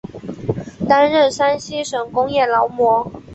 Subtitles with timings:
[0.89, 3.21] 担任山西省工业劳模。